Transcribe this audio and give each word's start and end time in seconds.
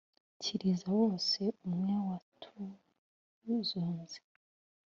Kiriza 0.41 0.87
bose, 0.97 1.41
umwe 1.67 1.93
watuzonze 2.07 4.19